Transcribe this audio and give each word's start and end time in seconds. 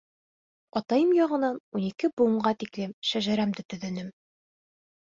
—Атайым 0.79 1.11
яғынан 1.17 1.59
ун 1.79 1.85
ике 1.91 2.11
быуынға 2.15 2.57
тиклем 2.65 2.99
шәжәрәмде 3.13 3.71
төҙөнөм. 3.71 4.13